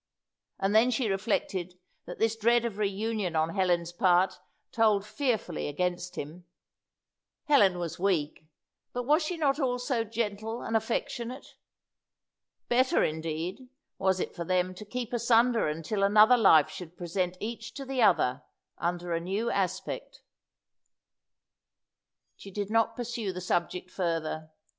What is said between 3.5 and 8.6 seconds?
Helen's part told fearfully against him. Helen was weak,